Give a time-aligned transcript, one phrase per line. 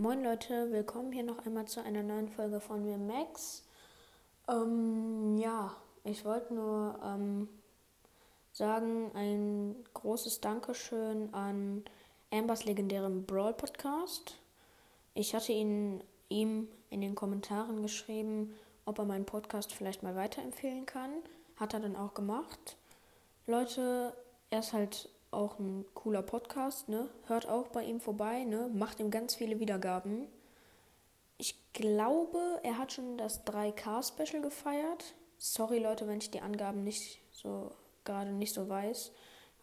[0.00, 3.62] Moin Leute, willkommen hier noch einmal zu einer neuen Folge von mir, Max.
[4.48, 7.50] Ähm, ja, ich wollte nur ähm,
[8.50, 11.84] sagen, ein großes Dankeschön an
[12.30, 14.38] Ambers legendärem Brawl Podcast.
[15.12, 18.54] Ich hatte ihn, ihm in den Kommentaren geschrieben,
[18.86, 21.10] ob er meinen Podcast vielleicht mal weiterempfehlen kann.
[21.56, 22.78] Hat er dann auch gemacht.
[23.46, 24.14] Leute,
[24.48, 27.08] er ist halt auch ein cooler Podcast, ne?
[27.26, 28.70] Hört auch bei ihm vorbei, ne?
[28.72, 30.26] Macht ihm ganz viele Wiedergaben.
[31.38, 35.14] Ich glaube, er hat schon das 3K-Special gefeiert.
[35.38, 37.70] Sorry, Leute, wenn ich die Angaben nicht so
[38.04, 39.12] gerade nicht so weiß.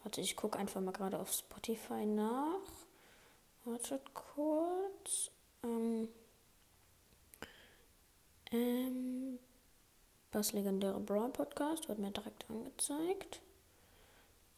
[0.04, 2.62] Warte, ich gucke einfach mal gerade auf Spotify nach.
[3.66, 5.32] Wartet kurz.
[5.64, 6.08] Ähm,
[8.52, 9.40] ähm,
[10.32, 13.42] das legendäre Brawl Podcast wird mir direkt angezeigt.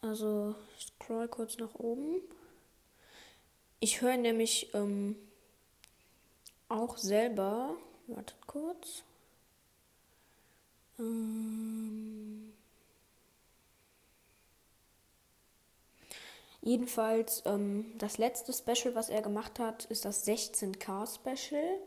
[0.02, 2.22] Also scroll kurz nach oben.
[3.82, 5.16] Ich höre nämlich ähm,
[6.70, 7.76] auch selber.
[8.08, 9.04] Wartet kurz.
[10.98, 12.54] Ähm,
[16.62, 21.80] jedenfalls, ähm, das letzte Special, was er gemacht hat, ist das 16K Special.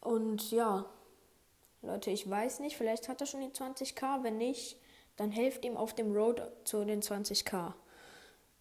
[0.00, 0.86] Und ja,
[1.82, 4.22] Leute, ich weiß nicht, vielleicht hat er schon die 20k.
[4.22, 4.76] Wenn nicht,
[5.16, 7.72] dann helft ihm auf dem Road zu den 20k.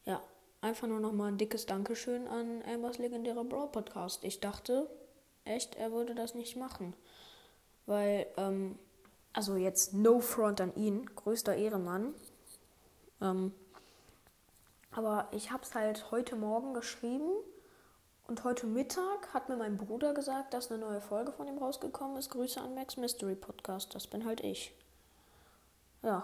[0.05, 0.21] Ja,
[0.61, 4.23] einfach nur nochmal ein dickes Dankeschön an Ambers legendärer Brawl Podcast.
[4.23, 4.89] Ich dachte
[5.43, 6.95] echt, er würde das nicht machen.
[7.85, 8.79] Weil, ähm,
[9.33, 12.13] also jetzt no front an ihn, größter Ehrenmann.
[13.21, 13.53] Ähm,
[14.91, 17.29] aber ich hab's halt heute Morgen geschrieben
[18.27, 22.17] und heute Mittag hat mir mein Bruder gesagt, dass eine neue Folge von ihm rausgekommen
[22.17, 22.31] ist.
[22.31, 23.93] Grüße an Max Mystery Podcast.
[23.93, 24.73] Das bin halt ich.
[26.01, 26.23] Ja.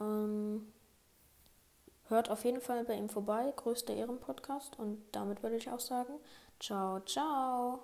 [0.00, 0.72] Ähm,
[2.08, 3.52] hört auf jeden Fall bei ihm vorbei.
[3.54, 4.78] Größter Ehrenpodcast.
[4.78, 6.14] Und damit würde ich auch sagen,
[6.58, 7.78] ciao, ciao.